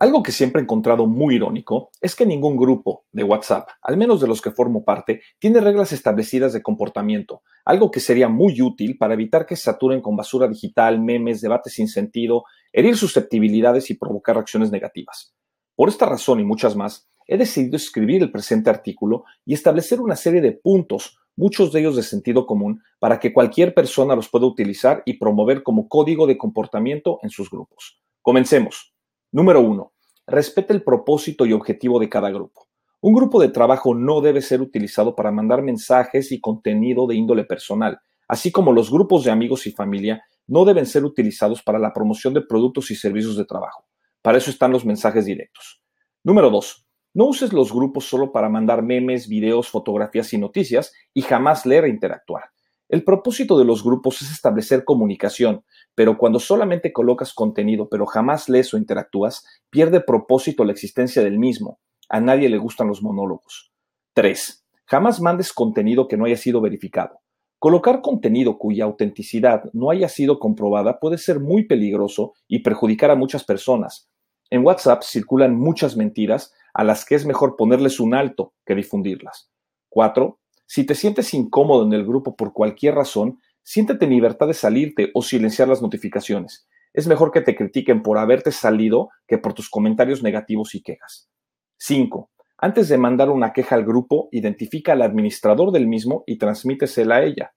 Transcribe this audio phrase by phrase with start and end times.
[0.00, 4.20] Algo que siempre he encontrado muy irónico es que ningún grupo de WhatsApp, al menos
[4.20, 8.96] de los que formo parte, tiene reglas establecidas de comportamiento, algo que sería muy útil
[8.96, 13.94] para evitar que se saturen con basura digital, memes, debates sin sentido, herir susceptibilidades y
[13.94, 15.34] provocar reacciones negativas.
[15.74, 20.14] Por esta razón y muchas más, he decidido escribir el presente artículo y establecer una
[20.14, 24.46] serie de puntos, muchos de ellos de sentido común, para que cualquier persona los pueda
[24.46, 28.00] utilizar y promover como código de comportamiento en sus grupos.
[28.22, 28.94] Comencemos.
[29.30, 29.92] Número 1.
[30.26, 32.66] Respete el propósito y objetivo de cada grupo.
[33.02, 37.44] Un grupo de trabajo no debe ser utilizado para mandar mensajes y contenido de índole
[37.44, 41.92] personal, así como los grupos de amigos y familia no deben ser utilizados para la
[41.92, 43.84] promoción de productos y servicios de trabajo.
[44.22, 45.82] Para eso están los mensajes directos.
[46.24, 46.86] Número 2.
[47.12, 51.84] No uses los grupos solo para mandar memes, videos, fotografías y noticias y jamás leer
[51.84, 52.44] e interactuar.
[52.88, 55.62] El propósito de los grupos es establecer comunicación,
[55.94, 61.38] pero cuando solamente colocas contenido pero jamás lees o interactúas, pierde propósito la existencia del
[61.38, 61.80] mismo.
[62.08, 63.72] A nadie le gustan los monólogos.
[64.14, 64.64] 3.
[64.86, 67.20] Jamás mandes contenido que no haya sido verificado.
[67.58, 73.16] Colocar contenido cuya autenticidad no haya sido comprobada puede ser muy peligroso y perjudicar a
[73.16, 74.08] muchas personas.
[74.48, 79.50] En WhatsApp circulan muchas mentiras a las que es mejor ponerles un alto que difundirlas.
[79.90, 80.38] 4.
[80.70, 85.10] Si te sientes incómodo en el grupo por cualquier razón, siéntete en libertad de salirte
[85.14, 86.68] o silenciar las notificaciones.
[86.92, 91.30] Es mejor que te critiquen por haberte salido que por tus comentarios negativos y quejas.
[91.78, 92.30] 5.
[92.58, 97.22] Antes de mandar una queja al grupo, identifica al administrador del mismo y transmítesela a
[97.22, 97.54] ella.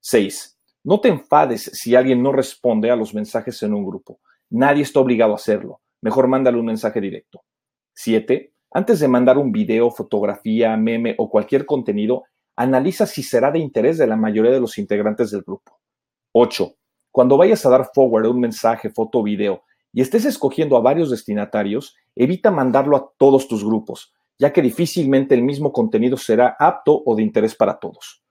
[0.00, 0.58] 6.
[0.82, 4.18] No te enfades si alguien no responde a los mensajes en un grupo.
[4.48, 5.82] Nadie está obligado a hacerlo.
[6.02, 7.44] Mejor mándale un mensaje directo.
[7.94, 8.52] 7.
[8.72, 12.24] Antes de mandar un video, fotografía, meme o cualquier contenido,
[12.60, 15.80] analiza si será de interés de la mayoría de los integrantes del grupo.
[16.32, 16.74] 8.
[17.10, 19.62] Cuando vayas a dar forward un mensaje, foto o video
[19.94, 25.34] y estés escogiendo a varios destinatarios, evita mandarlo a todos tus grupos, ya que difícilmente
[25.34, 28.22] el mismo contenido será apto o de interés para todos.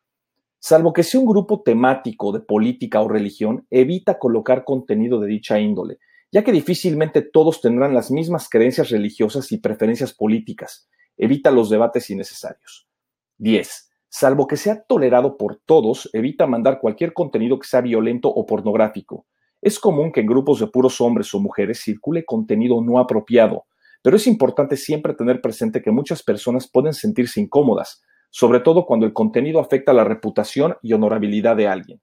[0.59, 5.59] Salvo que sea un grupo temático de política o religión, evita colocar contenido de dicha
[5.59, 5.97] índole,
[6.31, 10.87] ya que difícilmente todos tendrán las mismas creencias religiosas y preferencias políticas.
[11.17, 12.87] Evita los debates innecesarios.
[13.39, 13.88] 10.
[14.09, 19.27] Salvo que sea tolerado por todos, evita mandar cualquier contenido que sea violento o pornográfico.
[19.61, 23.65] Es común que en grupos de puros hombres o mujeres circule contenido no apropiado,
[24.01, 29.05] pero es importante siempre tener presente que muchas personas pueden sentirse incómodas, sobre todo cuando
[29.05, 32.01] el contenido afecta la reputación y honorabilidad de alguien.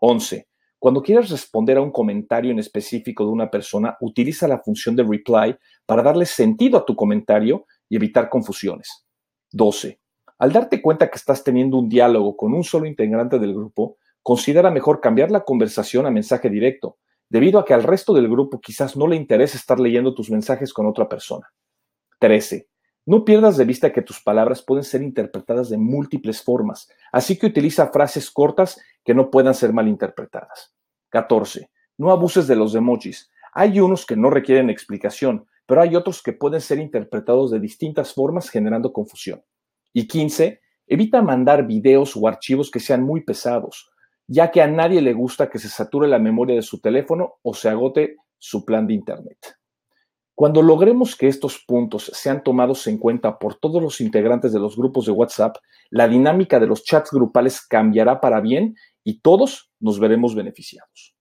[0.00, 0.48] 11.
[0.78, 5.04] Cuando quieras responder a un comentario en específico de una persona, utiliza la función de
[5.04, 5.56] reply
[5.86, 9.06] para darle sentido a tu comentario y evitar confusiones.
[9.52, 10.00] 12.
[10.44, 14.70] Al darte cuenta que estás teniendo un diálogo con un solo integrante del grupo, considera
[14.70, 16.98] mejor cambiar la conversación a mensaje directo,
[17.30, 20.74] debido a que al resto del grupo quizás no le interese estar leyendo tus mensajes
[20.74, 21.50] con otra persona.
[22.20, 22.68] 13.
[23.06, 27.46] No pierdas de vista que tus palabras pueden ser interpretadas de múltiples formas, así que
[27.46, 30.74] utiliza frases cortas que no puedan ser malinterpretadas.
[31.08, 31.70] 14.
[31.96, 33.30] No abuses de los emojis.
[33.54, 38.12] Hay unos que no requieren explicación, pero hay otros que pueden ser interpretados de distintas
[38.12, 39.42] formas generando confusión.
[39.94, 43.90] Y 15, evita mandar videos o archivos que sean muy pesados,
[44.26, 47.54] ya que a nadie le gusta que se sature la memoria de su teléfono o
[47.54, 49.56] se agote su plan de Internet.
[50.34, 54.76] Cuando logremos que estos puntos sean tomados en cuenta por todos los integrantes de los
[54.76, 55.56] grupos de WhatsApp,
[55.90, 58.74] la dinámica de los chats grupales cambiará para bien
[59.04, 61.13] y todos nos veremos beneficiados.